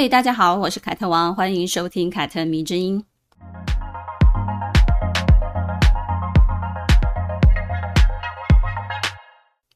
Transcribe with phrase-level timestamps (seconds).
[0.00, 3.04] 嘿，大家好，我是凯特王，欢迎收听凯特迷之音。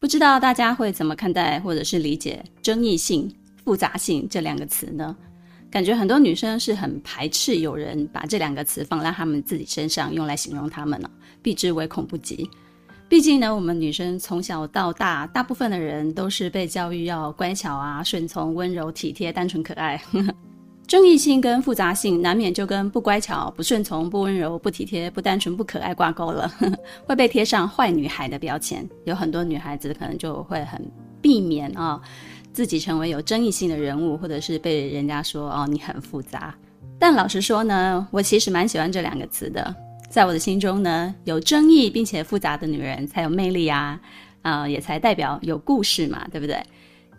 [0.01, 3.31] 不知道大家会怎么看待或者是理解“争议性
[3.67, 5.15] ”“复杂性”这两个词呢？
[5.71, 11.11] 感觉很多女生是很排斥有人把这两个词放在她们自己身上用来形容她们呢，
[11.43, 12.49] 避之唯恐不及。
[13.15, 20.03] 毕竟呢，我们女生从小到大，大部分的人都是被教育要乖巧啊、顺从、温柔、体贴、单纯、可爱。
[20.85, 26.53] 争议性跟复杂性难免就跟不乖巧、不顺从、不温柔、不体贴、不单纯、不可爱挂钩了，
[27.07, 28.85] 会被贴上坏女孩的标签。
[29.05, 30.85] 有很多女孩子可能就会很
[31.23, 32.01] 避免啊、
[32.53, 36.53] 自己成为有争议性的人物，或者是被人家说哦，你很复杂。
[36.99, 39.73] 但老实说呢，我其实蛮喜欢这两个词的。
[40.15, 44.01] 在我的心中呢，有争议并且复杂的女人才有魅力啊，
[44.43, 46.63] 啊、也才代表有故事嘛，对不对？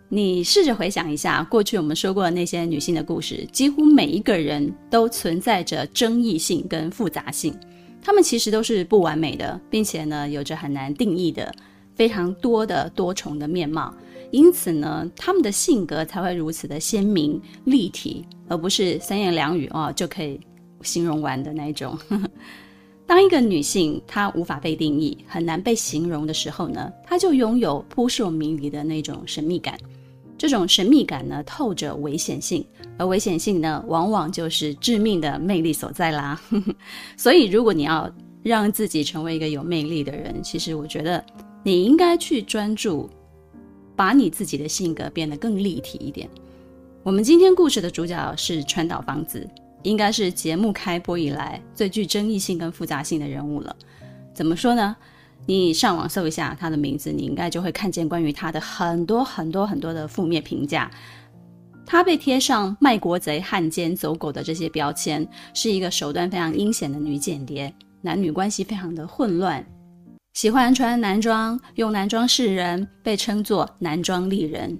[0.08, 7.54] 你试着回想一下，过去我们说过的那些女性的故事，几乎每一个人都存在着争议性跟复杂性，
[8.00, 11.54] 她们其实都是不完美的，并且呢，有着很难定义的
[11.94, 13.94] 非常多的多重的面貌，
[14.30, 20.40] 因此呢，她们的性格才会如此的鲜明立体，而不是三言两语哦就可以
[20.80, 21.94] 形容完的那一种。
[23.06, 29.78] 当一个女性她无法被定义，很难被形容的时候呢，她就拥有扑朔迷离的那种神秘感。
[30.38, 32.62] 这种神秘感呢，透着危险性，
[32.98, 36.38] 而危险性呢，往往就是致命的魅力所在啦。
[37.16, 38.10] 所以，如果你要
[38.42, 41.24] 让自己成为一个有魅力的人，其实我觉得
[41.62, 43.08] 你应该去专注，
[43.94, 46.28] 把你自己的性格变得更立体一点。
[47.02, 49.48] 我们今天故事的主角是川岛芳子，
[49.86, 53.74] 应该是节目开播以来最具争议性跟复杂性的人物了。
[54.34, 54.96] 怎么说呢？
[55.46, 60.90] 你上网搜一下他的名字，你应该就会看见关于他的很多很多很多的负面评价。
[61.86, 65.24] 他被贴上卖国贼、汉奸、走狗的这些标签，
[65.54, 67.72] 是一个手段非常阴险的女间谍，
[68.02, 69.64] 男女关系非常的混乱，
[70.34, 74.76] 喜欢穿男装，用男装示人，被称作男装丽人。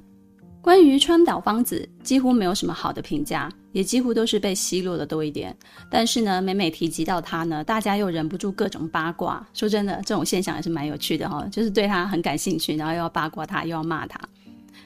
[0.66, 5.56] 关于川岛芳子，几乎没有什么好的评价，也几乎都是被奚落的多一点。
[5.88, 9.46] 但是呢，每每提及到她呢，大家又忍不住各种八卦。
[9.54, 14.18] 说真的，这种现象也是蛮有趣的哈、就是对她很感兴趣，然后又要八卦她，又要骂她。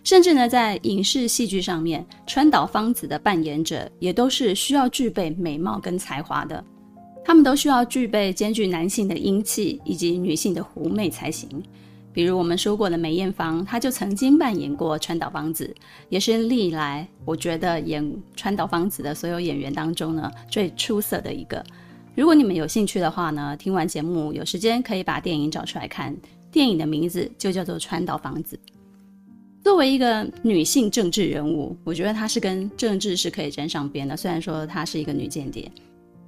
[0.04, 6.62] 甚至呢，在影视戏剧上面，川岛芳子的扮演者也都是需要具备美貌跟才华的，
[7.24, 11.48] 他们都需要具备兼具男性的英气以及女性的狐媚才行。
[12.12, 15.72] 比如我们说过的梅艳芳，她就曾经扮演过川岛芳子，
[16.08, 21.64] 也是历来我觉得演川岛芳子的所有演员当中呢，最出色的一个。
[22.16, 26.14] 如果你们有兴趣的话呢，听完节目有时间可以把电影找出来看，
[26.50, 28.58] 电影的名字就叫做《川岛芳子》。
[29.62, 35.70] 作为一个女性政治人物，我觉得她是跟政治是可以沾上边的，虽然说她是一个女间谍。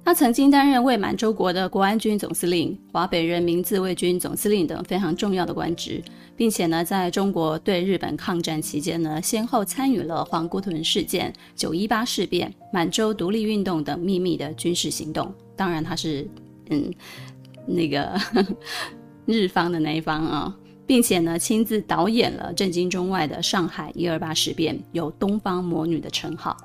[0.05, 6.03] 他曾经担任伪满洲国的国安军总司令、华北人民自卫军总司令等非常重要的官职，
[6.35, 15.33] 并且呢，在中国对日本抗战期间呢，先后参与了皇姑屯事件、九一八事变、满洲独立运动等秘密的军事行动。
[15.55, 16.27] 当然，他是
[16.69, 16.93] 嗯
[17.65, 18.55] 那个呵 呵
[19.25, 20.53] 日方的那一方啊，
[20.85, 26.57] 并且呢，亲自导演了震惊中外的上海一二八事变，有“东方魔女”的称号。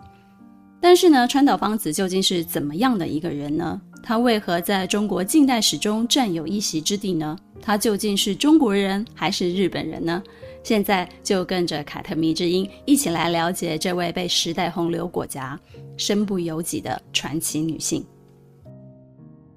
[0.80, 3.80] 但是呢，川岛芳子究竟是怎么样的一个人呢？
[4.02, 7.36] 她为何在中国近代史中占有一席之地呢？
[7.60, 10.22] 她究竟是中国人还是日本人呢？
[10.62, 15.58] 现在就跟着凯特迷之音一起来了解这位被时代洪流裹挟、
[15.96, 18.04] 身不由己的传奇女性。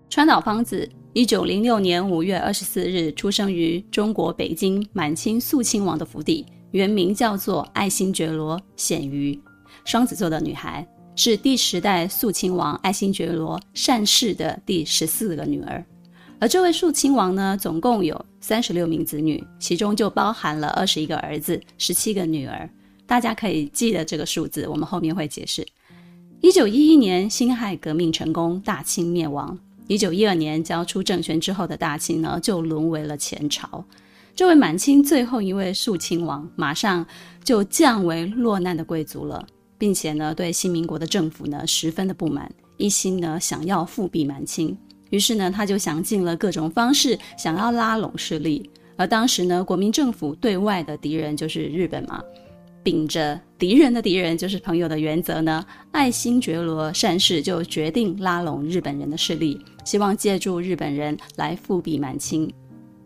[0.10, 9.40] 川岛芳子，一九零六年五月二十四日出生于中国北京满清肃亲王的府邸，原名叫做爱新觉罗·显瑜，
[9.86, 10.88] 双子座的女孩。
[11.16, 15.84] 是第十代肃亲王爱新觉罗善氏的第十四个女儿，
[16.40, 22.68] 而这位肃亲王呢，总共有三十六名子女，其中就包含了二十一个儿子，十七个女儿。
[23.06, 25.68] 大家可以记得这个数字，我们后面会解释。
[26.40, 29.58] 一九一一年辛亥革命成功，大清灭亡。
[29.88, 33.84] 一九一二年交出政权之后的大清呢，就沦为了前朝。
[34.34, 37.06] 这位满清最后一位肃亲王，马上
[37.44, 39.46] 就降为落难的贵族了。
[39.82, 42.48] 并且呢，对新民国的政府呢十分的不满，
[42.78, 44.78] 一心呢想要复辟满清。
[45.10, 48.70] 于是呢，他就想尽了各种方式，想要拉拢势力。
[48.96, 52.22] 而当时呢，国民政府对外的敌人就是日本嘛。
[52.84, 62.48] 秉着敌人的敌人就是朋友的原则呢，爱新觉罗善士就决定拉拢日本人的势力，希望借助日本人来复辟满清。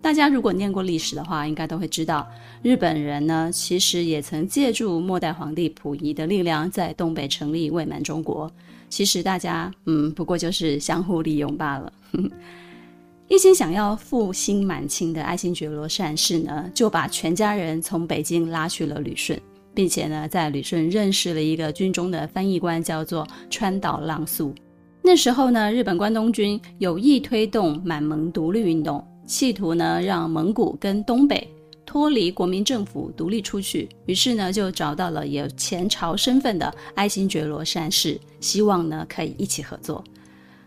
[0.05, 2.27] 大家如果念过历史的话，应该都会知道，
[2.61, 8.51] 日本人呢其实也曾借助末代皇帝溥仪的力量，在东北成立伪满中国。
[8.87, 11.91] 其实大家嗯，不过就是相互利用罢了。
[13.29, 19.41] 一心想要复兴满清的爱新觉罗善士呢，就把全家人从北京拉去了旅顺。
[19.73, 24.53] 并且呢，在旅顺认识了一个军中的翻译官，叫做川岛浪速。
[25.01, 31.47] 那时候呢，日本关东军有意推动满蒙独立运动，企图呢让蒙古跟东北
[31.85, 33.89] 脱离国民政府独立出去。
[34.05, 40.03] 于是呢，就找到了有前朝身份的爱新觉罗善士，希望呢可以一起合作。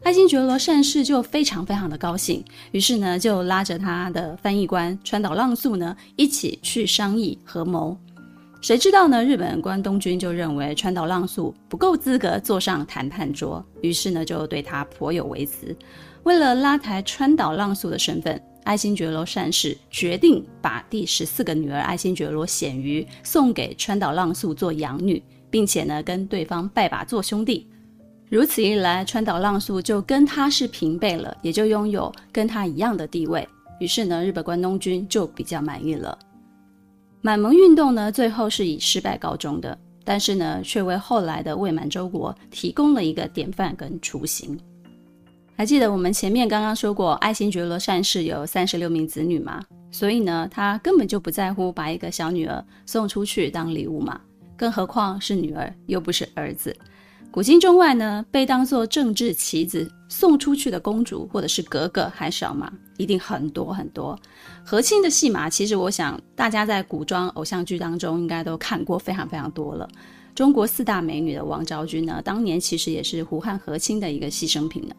[0.02, 7.96] 爱新觉罗善士就非常非常的高兴，于是呢就拉着他的翻译官川岛浪速呢一起去商议合谋。
[8.60, 9.24] 谁知道呢？
[9.24, 15.76] 日本关东军就认为川岛浪速不够资格坐上谈判桌，于是呢就对他颇有微词。
[16.24, 27.66] 为了拉抬川岛浪速的身份，爱新觉罗善士决定把第十四个女儿爱新觉罗显瑜送给川岛浪速做养女，并且呢跟对方拜把做兄弟。
[28.28, 33.48] 如此一来，川岛浪速就跟他是平辈了，也就拥有跟他一样的地位。
[33.80, 36.18] 于是呢，日本关东军就比较满意了。
[37.22, 44.60] 满蒙运动呢，最后是以失败告终的，但是呢，却为后来的伪满洲国提供了一个典范跟雏形。
[45.58, 49.60] 还记得我们前面刚刚说过，爱新觉罗善士有三十六名子女吗，
[49.90, 54.20] 所以呢，他根本就不在乎把一个小女儿送出去当礼物嘛，
[54.56, 56.72] 更何况是女儿，又不是儿子。
[57.32, 62.72] 古今中外呢，被当作政治棋子送出去的公主或者是格格还少吗？
[62.96, 64.16] 一定很多很多。
[64.64, 69.88] 和亲的戏码，其实我想大家在古装偶像剧当中应该都看过非常非常多了。
[70.36, 74.94] 中国四大美女的王昭君呢，当年其实也是胡汉和亲的一个牺牲品呢。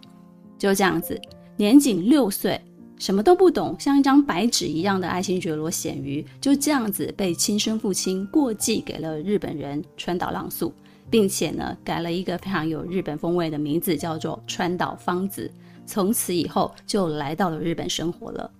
[0.60, 1.20] 就这样子，
[1.58, 2.62] 年仅六岁，
[3.00, 10.72] 什么都不懂，像一张白纸一样的爱新觉罗显瑜，就这样子被亲生父亲过继给了日本人川岛浪速。
[11.12, 15.50] 并且呢，改了一个非常有日本风味的名字，叫做川岛芳子。
[15.84, 18.52] 从此以后，就来到了日本生活了。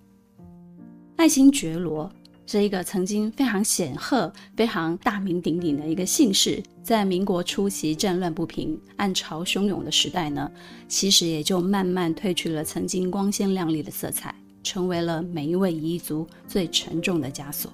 [1.16, 2.12] 爱新觉罗
[2.52, 10.50] 是一个曾经非常显赫、非常大名鼎鼎的一个姓氏，在民国初期战乱不平、暗潮汹涌的时代呢，
[10.88, 17.72] 其实也就慢慢褪去了曾经光鲜亮丽的色彩，成为了每一位彝族最沉重的枷锁。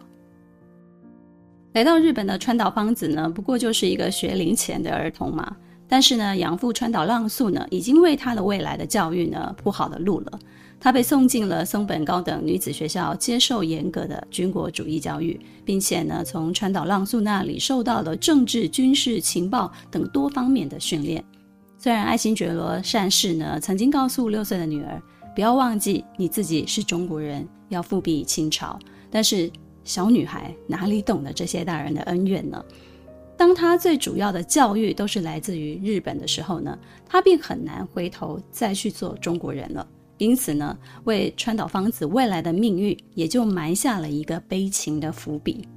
[1.72, 5.56] 来到日本的川岛芳子呢，不过就是一个学龄前的儿童嘛。
[5.88, 10.39] 但是呢，养父川岛浪速呢，已经为他的未来的教育呢铺好了路了。
[10.80, 21.24] 他被送进了松本高等女子学校，接受严格的军国主义教育，并且呢，从川岛浪速那里受到了政治、军事、情报等多方面的训练。
[21.77, 25.01] 虽然爱新觉罗善士呢曾经告诉六岁的女儿，
[25.33, 28.80] 不要忘记你自己是中国人，要复辟清朝，
[29.10, 29.51] 但是。
[29.88, 32.65] 小女孩哪里懂得这些大人的恩怨呢？
[33.38, 39.88] 当她最主要的教育都是来自于日本的时候呢，她便很难回头再去做中国人了。
[40.17, 45.67] 因此呢，为川岛芳子未来的命运也就埋下了一个悲情的伏笔。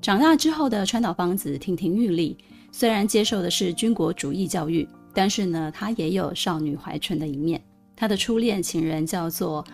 [0.00, 2.36] 长大之后的川岛芳子亭亭玉立，
[2.72, 7.62] 虽然接受的是军国主义教育，但是呢，她也有少女怀春的一面。
[7.96, 9.64] 她的初恋情人叫做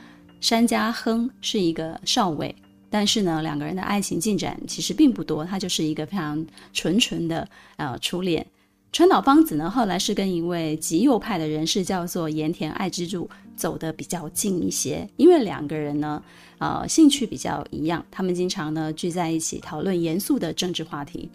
[0.40, 2.54] 山家亨，是一个少尉。
[2.92, 8.44] 但是呢，两个人的爱情进展其实并不多，他就是一个非常纯纯的呃初恋。
[8.92, 16.20] 川岛芳子呢，后来是跟一位极右派的人士叫做盐田爱之助走得比较近一些，因为两个人呢，
[16.58, 21.30] 呃，兴趣比较一样，他们经常呢聚在一起讨论严肃的政治话题。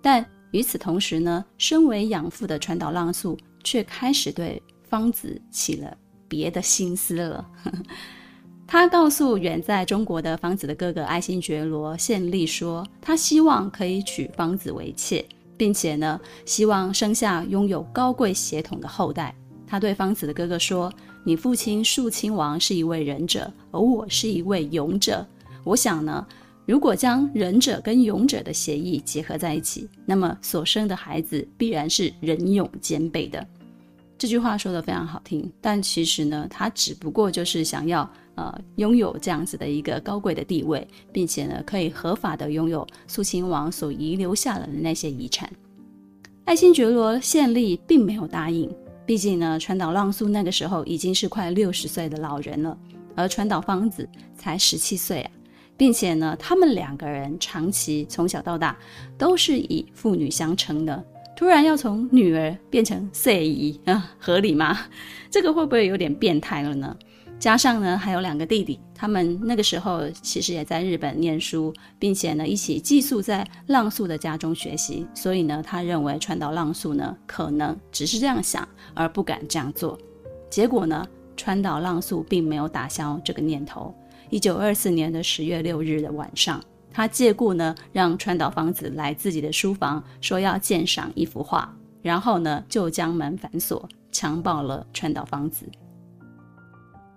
[0.00, 5.96] 但与此同时呢，身为养父的川岛浪速却开始对芳子起了
[6.28, 7.44] 别的心思了。
[8.68, 15.24] 他告诉远在中国的芳子的哥哥爱新觉罗献立说，他希望可以娶芳子为妾，
[15.60, 19.36] 并且呢，希望生下拥有高贵血统的后代。
[19.66, 20.90] 他对方子的哥哥说
[21.22, 25.22] ：“你父亲肃亲王是一位仁者，而我是一位勇者。
[25.62, 26.26] 我想呢，
[26.64, 33.46] 如果将仁者跟勇者的协议结合在一起，那么所生的孩子必然是仁勇兼备的。”
[34.20, 38.06] 这句话说的非常好听，但其实呢，他只不过就是想要。
[38.36, 45.50] 呃，拥有这样子的一个高贵的地位，并且呢，可以合法的拥有肃亲王所遗留下来的那些遗产。
[46.46, 48.74] 爱新觉罗献立并没有答应，
[49.04, 52.78] 毕竟呢，川岛浪速那个时候已经是快六十岁的老人了，
[53.14, 55.30] 而川岛芳子才十七岁啊，
[55.76, 58.74] 并且呢，他们两个人长期从小到大
[59.18, 61.04] 都是以父女相称的，
[61.40, 64.78] 突然要从女儿变成岁姨啊，合理吗？
[65.32, 66.94] 这个会不会有点变态了呢？
[67.38, 75.06] 加上呢，还有两个弟弟，他们那个时候其实也在日本念书，并且呢，一起寄宿在浪速的家中学习。
[75.14, 79.98] 所以呢，他认为川岛浪速呢，可能只是这样想，而不敢这样做。
[80.50, 83.94] 结果呢，川岛浪速并没有打消这个念头。
[84.28, 86.62] 一九二四年的十月六日的晚上，
[87.00, 95.64] 他借故呢，让川岛芳子来自己的书房，说要鉴赏一幅画，然后呢，就将门反锁，强暴了川岛芳子。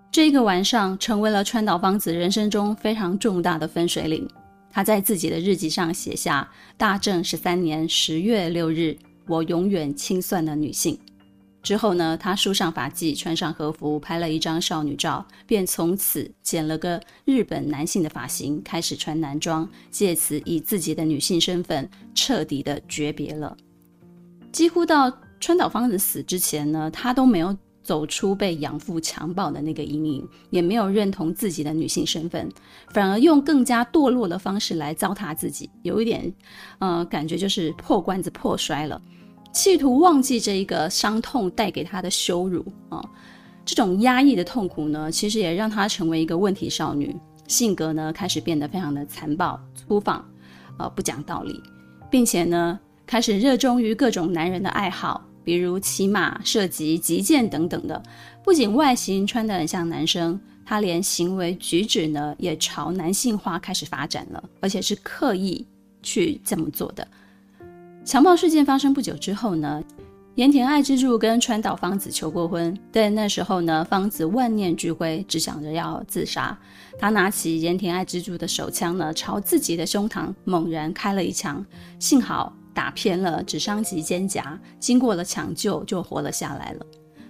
[0.10, 4.26] 这个晚上成为了川岛芳子人生中非常重大的分水岭。
[4.72, 8.98] 她在自己的日记上写下：“大正十三年十月六日，
[9.28, 10.98] 我永远清算的女性。”
[11.64, 23.58] 之后呢，她梳上发髻，穿上和服，拍了一张少女照，便从此剪了个日本男性的发型，开始穿男装，借此以自己的女性身份彻底的诀别了。
[24.52, 27.58] 几乎到川岛芳子死之前呢，她都没有。
[27.84, 32.50] 走出被养父强暴的那个阴影，也没有认同自己的女性身份，
[32.94, 36.34] 反而用更加堕落的方式来糟蹋自己，有一点，
[36.80, 39.02] 呃，感觉就是破罐子破摔了，
[39.54, 43.02] 企图忘记这一个伤痛带给她的羞辱啊、
[43.64, 47.16] 这种压抑的痛苦呢，其实也让她成为一个问题少女，
[47.48, 50.28] 性格呢开始变得非常的残暴、粗放，
[50.80, 51.62] 呃，不讲道理，
[52.10, 55.24] 并且呢开始热衷于各种男人的爱好。
[55.46, 58.02] 比如骑马、射击、击剑等等的，
[58.46, 65.68] 不仅外形穿得很像男生，他连行为举止呢也朝男性化开始发展了，而且是刻意
[66.02, 67.06] 去这么做的。
[68.06, 69.82] 强暴事件发生不久之后呢，
[70.36, 76.58] 盐田爱之助跟川岛芳子求过婚，但那时候呢，芳子万念俱灰，只想着要自杀。
[77.00, 81.66] 他拿起盐田爱之助的手枪呢，朝自己的胸膛猛然开了一枪，
[82.00, 82.54] 幸好。
[82.74, 86.86] 打偏了，只伤及肩胛，经过了抢救就活了下来了。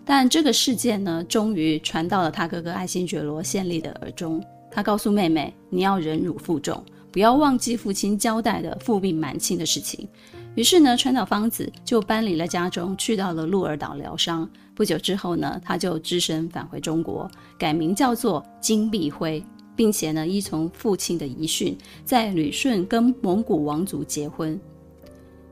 [0.06, 4.42] 但这个事件呢，终于传到了他哥哥爱新觉罗宪利的耳中。
[4.72, 10.08] 他告诉妹妹：“你要忍辱负重，不要忘记父亲交代的复命满清的事情。”
[10.56, 14.48] 于是呢，川岛芳子就搬离了家中，去到了鹿儿岛疗伤。
[14.76, 19.44] 不久之后呢，他就只身返回中国，改名叫做金碧辉，
[19.76, 24.60] 并且呢，依从父亲的遗训，在旅顺跟蒙古王族结婚。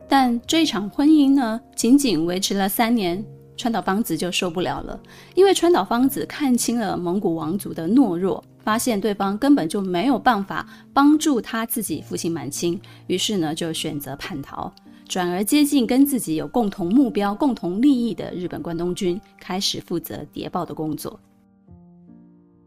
[0.08, 3.24] 但这场婚姻呢，仅仅维持了三年，
[3.58, 5.00] 川岛芳子就受不了了，
[5.34, 14.72] 因为川岛芳子看清了蒙古王族的懦弱，发现对方根本就没有办法帮助他自己父亲满清，于是呢，就选择叛逃，
[15.12, 21.20] 转而接近跟自己有共同目标、共同利益的日本关东军，开始负责谍报的工作。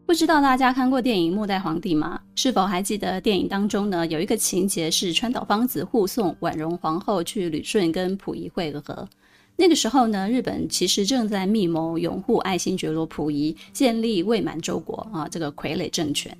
[0.05, 2.21] 不知道大家看过电影《末代皇帝》吗？
[2.35, 9.09] 是否还记得电影当中呢，有一个情节是川岛芳子护送婉容皇后去旅顺跟溥仪会合。
[9.55, 16.37] 那个时候呢，日本其实正在密谋拥护爱新觉罗溥仪建立伪满洲国啊，这个傀儡政权，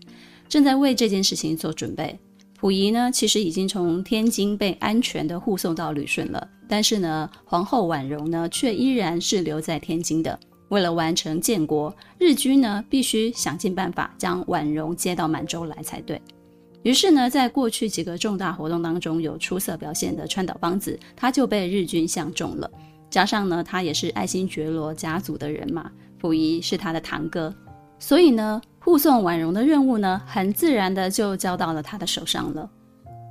[0.47, 2.19] 正在为这件事情做准备。
[2.65, 10.39] 溥仪呢，其实已经从天津被安全的护送到旅顺了，但是呢，皇后婉容呢，却依然是留在天津的。
[10.69, 16.19] 为了完成建国，日军呢必须想尽办法将婉容接到满洲来才对。
[16.81, 22.67] 于是呢，在过去几个重大活动当中有出色表现的川岛芳子，他就被日军相中了。
[23.11, 27.53] 加上呢，他也是爱新觉罗家族的人嘛，溥仪是他的堂哥，
[27.99, 32.69] 所以呢，护送婉容的任务呢，很自然的就交到了他的手上了。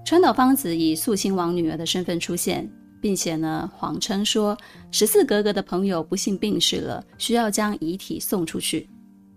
[0.05, 2.69] 川岛芳子以肃亲王女儿的身份出现。
[3.01, 4.57] 并且呢，谎称说
[4.91, 8.89] 十四格格的朋友不幸病逝了，需要将遗体送出去。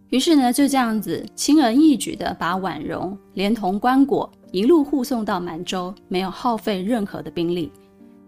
[0.10, 7.70] 于是呢，就这样子轻而易举地把婉容连同棺椁一路护送到满洲，没有耗费任何的兵力。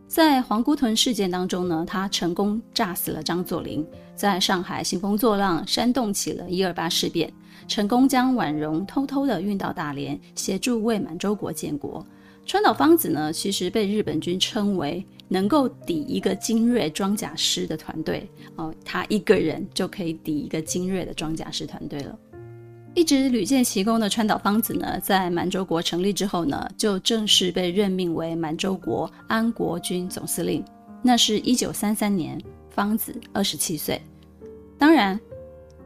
[0.09, 3.81] 在皇姑屯事件当中呢，他成功炸死了张作霖；
[4.13, 7.31] 在上海兴风作浪，煽动起了一二八事变，
[7.69, 12.05] 成功将婉容偷偷地运到大连，协助为满洲国建国。
[12.45, 15.05] 川岛芳子呢，其实被日本军称为。
[15.31, 22.17] 能够抵一个精锐装甲师的团队哦，他一个人就可以抵一个精锐的装甲师团队了。
[22.95, 30.65] 一直屡建奇功的川岛芳子呢，在满洲国成立之后呢，就正式被任命为满洲国安国军总司令。
[31.03, 34.01] 那是一九三三年，芳子二十七岁。
[34.79, 35.19] 当然，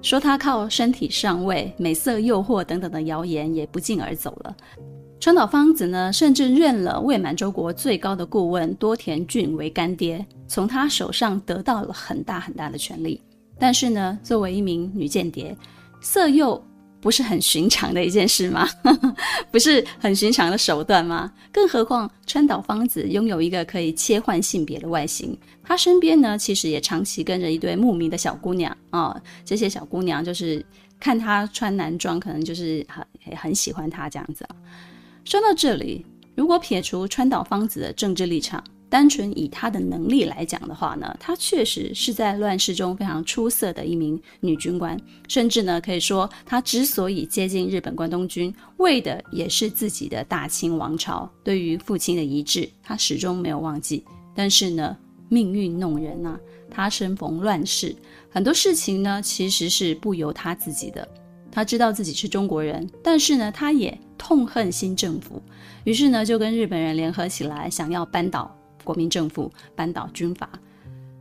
[0.03, 4.55] 说他靠身体上位、美色诱惑等等的谣言也不胫而走了。
[5.17, 13.21] 川岛芳子呢，甚至认了伪满洲国最高的顾问多田骏为干爹，从他手上得到了很大很大的权利。
[13.57, 15.55] 但是呢，作为一名女间谍，
[16.01, 16.61] 色诱
[17.03, 18.65] 不是很寻常的一件事吗？
[19.51, 21.29] 不是很寻常的手段吗？
[21.51, 30.65] 更何况川岛芳子拥有一个可以切换性别的外形，她身边呢其实也长期跟着一对慕名的小姑娘啊、哦，这些小姑娘就是
[30.97, 33.05] 看她穿男装，可能就是很
[33.35, 34.47] 很喜欢她这样子。
[35.25, 36.05] 说到这里，
[36.35, 44.95] 如果撇除川岛芳子的政治立场，单纯以她的能力来讲的话呢，她确实是在乱世中非常出色的一名女军官，
[45.27, 51.27] 甚至呢可以说，她之所以接近日本关东军，为的也是自己的大清王朝。
[51.43, 54.05] 对于父亲的遗志，她始终没有忘记。
[54.35, 54.95] 但是呢，
[55.27, 57.95] 命运弄人呐、啊，她生逢乱世，
[58.29, 61.07] 很多事情呢其实是不由她自己的。
[61.51, 65.41] 她知道自己是中国人，但是呢，她也痛恨新政府，
[65.83, 68.55] 于是呢就跟日本人联合起来，想要扳倒。
[68.83, 70.49] 国民政府扳倒军阀，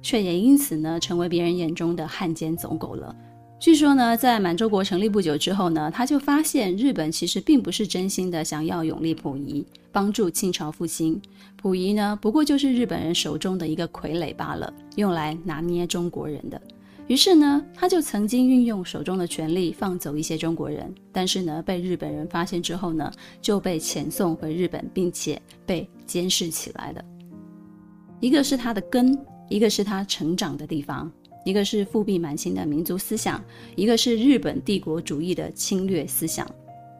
[0.02, 3.14] 却也因此呢成为别人眼中的汉奸走狗了。
[3.58, 11.22] 据说呢，在满洲国成立不久之后呢，他就发现日本其实并不是真心的想要拥立溥仪，帮助清朝复兴。
[11.56, 16.60] 溥仪呢，不过就是日本人手中的一个傀儡罢了，用来拿捏中国人的。
[17.06, 27.04] 于是呢，他就曾经运用手中的权力放走一些中国人，但是呢，被日本人发现之后呢，就被遣送回日本，并且被监视起来了。
[28.22, 31.10] 一个是他的根，一个是他成长的地方，
[31.44, 33.42] 一个是复辟满清的民族思想，
[33.74, 36.48] 一个是日本帝国主义的侵略思想。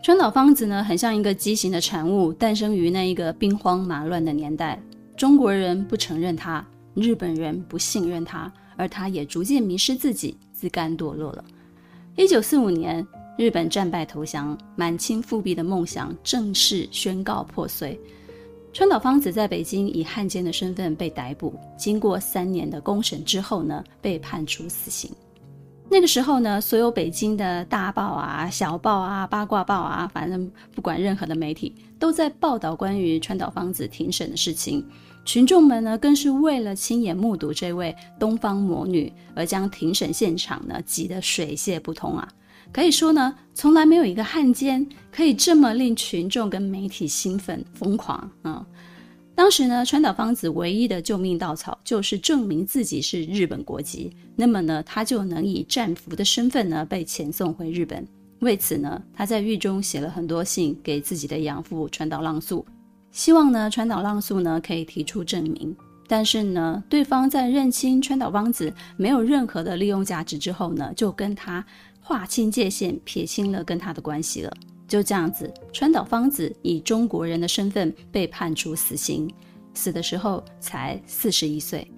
[0.03, 4.83] 川岛芳子呢，很像一个畸形的产物，诞生于那一个兵荒马乱的年代。
[5.17, 11.45] 中国人不承认他，日本人不信任他，而他也逐渐迷失自己，自甘堕落了。
[12.17, 13.07] 一九四五年，
[13.39, 17.97] 日本战败投降，满清复辟的梦想正式宣告破碎。
[18.73, 25.11] 川岛芳子在北京以汉奸的身份被逮捕，经过三年的公审之后呢，被判处死刑。
[25.91, 34.83] 那个时候呢，所有北京的大报啊、小报啊、八卦报啊，反正不管任何的媒体，都在报道关于川岛芳子庭审的事情。
[35.27, 42.27] 群众们呢，更是为了亲眼目睹这位东方魔女，而将庭审现场呢挤得水泄不通啊。
[42.73, 48.67] 可以说呢，从来没有一个汉奸可以这么令群众跟媒体兴奋疯狂啊、
[49.35, 58.07] 当时呢，川岛芳子唯一的救命稻草就是证明自己是日本国籍，那么呢，他就能以战俘的身份呢被遣送回日本。
[58.41, 62.65] 为此呢，他在狱中写了很多信给自己的养父川岛浪速，
[63.11, 65.77] 希望呢川岛浪速呢可以提出证明。
[66.09, 71.65] 但是呢，对方在认清川岛芳子没有任何的利用价值之后呢，就跟他。
[72.03, 74.53] 划清界限，撇清了跟他的关系了。
[74.89, 79.33] 就这样子，川岛芳子以中国人的身份被判处死刑，
[79.73, 81.91] 死的时候才四十一岁。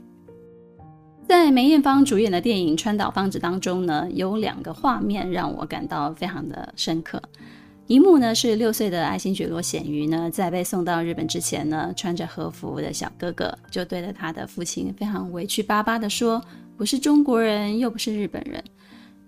[1.27, 7.21] 在梅艳芳主演的电影《川岛芳子》当中呢，有两个画面让我感到非常的深刻。
[7.87, 16.41] 一幕呢是六岁的爱新觉罗显瑜呢，在被送到日本之前呢，穿着和服的小哥哥就对着他的父亲非常委屈巴巴的说
[16.77, 18.63] ：“不是中国人，又不是日本人。”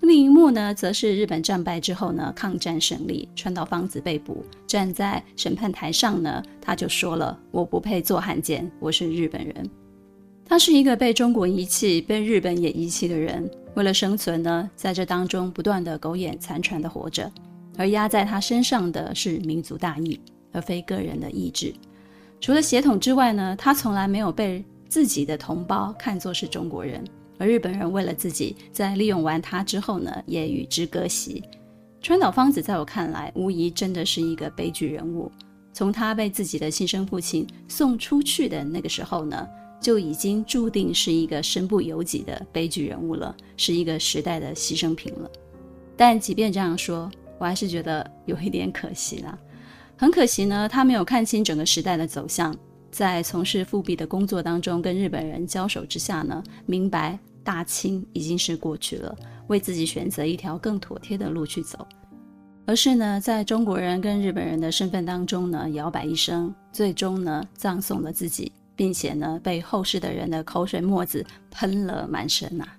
[0.00, 9.70] 另一幕呢，则是日本战败之后呢，抗战胜利，川岛芳子被捕，站在审判台上呢，他就说了：“我不配做汉奸，我是日本人。”
[10.48, 17.28] 他是一个被中国遗弃、被日本也遗弃的人，为了生存呢，在这当中不断的苟延残喘的活着，
[17.76, 20.20] 而压在他身上的是民族大义，
[20.52, 21.74] 而非个人的意志。
[22.40, 27.02] 除了血统之外呢，他从来没有被自己的同胞看作是中国人。
[27.38, 31.42] 而日本人为了自己，在利用完他之后呢，也与之割席。
[32.00, 35.30] 川岛芳子在我看来，无疑真的是一个悲剧人物。
[35.72, 39.46] 从他被自己的亲生父亲送出去的那个时候呢，
[39.80, 45.30] 就已经注定是一个身不由己的悲剧人物了，是一个时代的牺牲品了。
[45.96, 49.38] 但即便这样说，我还是觉得有一点可惜啦。
[49.96, 52.56] 很可惜呢，他没有看清整个时代的走向。
[52.90, 59.14] 在从事复辟的工作当中，跟日本人交手之下呢，明白大清已经是过去了，
[59.48, 61.86] 为自己选择一条更妥帖的路去走，
[62.64, 72.76] 而是呢，在中国人跟日本人的身份当中呢，摇摆一生，最终呢，葬送了自己，并且呢，被后世的人的口水沫子喷了满身呐、啊。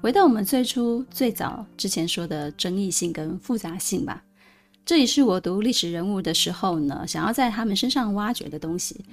[0.00, 4.20] 回到我们最初最早之前说的争议性跟复杂性吧。
[4.84, 9.04] 这也是我读历史人物的时候呢，想要在他们身上挖掘的东西。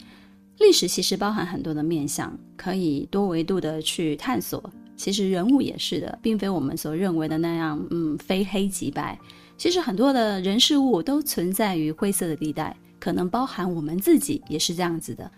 [0.58, 4.62] 历史其实包含很多的面向，可以多维度的去探索。
[4.97, 9.17] 其实人物也是的，并非我们所认为的那样，嗯，非黑即白。
[9.58, 15.32] 其实很多的人事物都存在于灰色的地带，可能包含我们自己也是这样子的。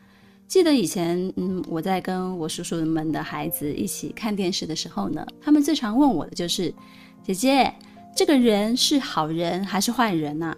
[0.47, 6.73] 记得以前，嗯，我在跟我叔叔们的孩子一起看电视的时候呢，他们最常问我的就是
[7.21, 7.71] ：“姐姐。”
[8.15, 10.55] 这个人是好人还是坏人呢？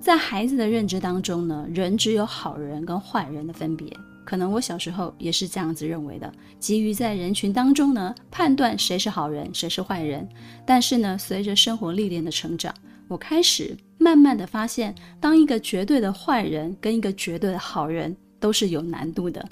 [0.00, 3.92] 在孩子的认知当中呢，人只有好人跟坏人的分别。
[4.24, 10.28] 可能我小时候也是这样子认为的，急于在人群当中呢判断谁是好人，谁是坏人。
[10.66, 12.74] 但是呢，随着生活历练的成长，
[13.06, 19.46] 我开始慢慢的发现，当一个绝对的坏人跟一个绝对的好人都是有难度的。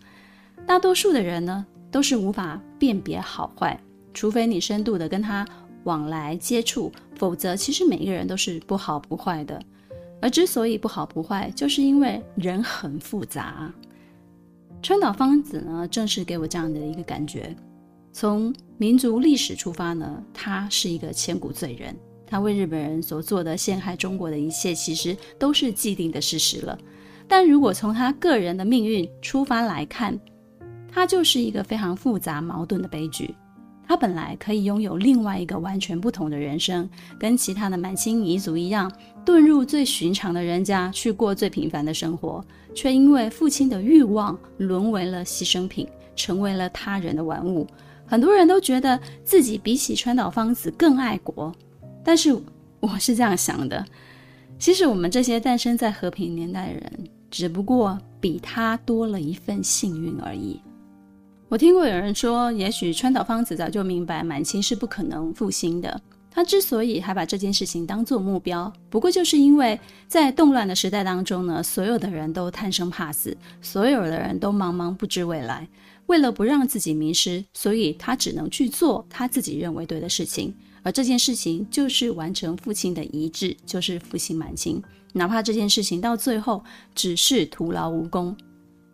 [0.66, 3.79] 大多数的人呢，都是无法辨别好坏，
[4.12, 5.46] 除非你深度的跟他
[5.87, 9.61] 往来接触，否则其实每一个人都是不好不坏的。
[10.20, 13.72] 而之所以不好不坏，就是因为人很复杂。
[14.83, 17.55] 川岛芳子呢，正是给我这样的一个感觉。
[18.12, 21.94] 从民族历史出发呢，他是一个千古罪人，
[22.27, 26.79] 他为日本人所做的陷害中国的一切，其实都是既定的事实了。
[27.29, 30.18] 但如果从他个人的命运出发来看，
[30.90, 33.35] 他就是一个非常复杂矛盾的悲剧。
[33.88, 38.90] 他本来可以拥有另外一个完全不同的人生，跟其他的满清遗族一样，
[39.25, 42.44] 遁入最寻常的人家去过最平凡的生活，
[42.75, 47.66] 却因为父亲的欲望沦为了牺牲品，成为了他人的玩物。
[48.05, 51.53] 很多人都觉得自己比起川岛芳子更爱国，
[52.05, 52.37] 但是
[52.81, 53.85] 我是这样想的：
[54.59, 56.92] 其实我们这些诞生在和平年代的人，
[57.31, 60.61] 只不过比他多了一份幸运而已。
[61.57, 65.99] 我听过有人说，也许川岛芳子早就明白满清是不可能复兴的。
[66.31, 75.66] 他之所以还把这件事情当做目标，不过就是因为在动乱的时代当中呢，所有的人都贪生怕死，所有的人都茫茫不知未来。
[76.09, 80.55] 为了不让自己迷失，所以他只能去做他自己认为对的事情。
[80.83, 84.83] 而这件事情就是完成父亲的遗志，就是复兴满清。
[85.14, 86.62] 哪怕这件事情到最后
[86.95, 88.37] 只是徒劳无功。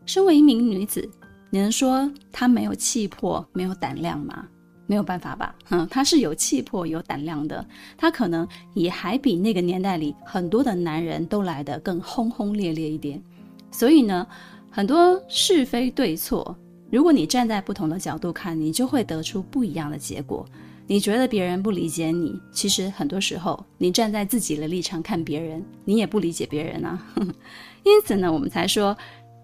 [0.06, 1.10] 身为一名女子。
[1.52, 4.48] 你能说他没有气魄、没有胆量吗？
[4.86, 5.54] 没有办法吧。
[5.68, 7.62] 嗯，他是有气魄、有胆量的。
[7.94, 13.22] 他可能也还比那个年代里很多的男人都来得更轰轰烈烈一点。
[13.70, 14.26] 所以呢，
[14.70, 16.56] 很多是非对错，
[16.90, 20.46] 如果你站在不同的角度看，你就会得出不一样的结果。
[20.86, 26.98] 你觉得别人不理解你，其实很多时候你站在自己的立场看别人，你也不理解别人啊。
[27.84, 28.96] 因此呢，我们才说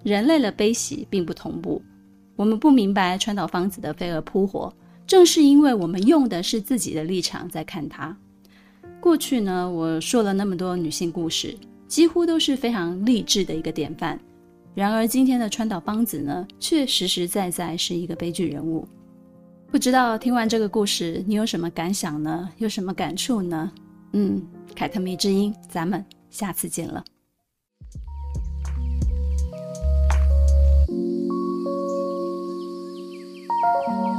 [0.03, 1.83] 人类的悲喜并不同步。
[2.39, 4.73] 我们不明白川岛芳子的飞蛾扑火，
[5.09, 8.17] 正是因为我们用的是自己的立场在看她。
[9.01, 11.57] 过去呢，我说了那么多女性故事，
[11.89, 14.17] 几乎都是非常励志的一个典范。
[14.73, 18.87] 然而今天的川岛芳子呢，却实实在在是一个悲剧人物。
[19.73, 22.49] 不知道听完这个故事，你有什么感想呢？
[22.59, 23.73] 有什么感触呢？
[24.13, 24.41] 嗯，
[24.77, 27.03] 凯特迷之音，咱们下次见了。
[33.75, 34.18] Música